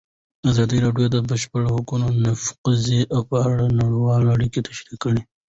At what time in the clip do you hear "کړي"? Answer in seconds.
5.03-5.21